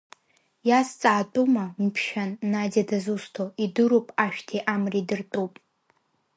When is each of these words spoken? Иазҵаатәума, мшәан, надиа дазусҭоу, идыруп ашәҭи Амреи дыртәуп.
Иазҵаатәума, 0.67 1.65
мшәан, 1.83 2.31
надиа 2.51 2.89
дазусҭоу, 2.89 3.49
идыруп 3.63 4.07
ашәҭи 4.25 4.65
Амреи 4.73 5.07
дыртәуп. 5.07 5.53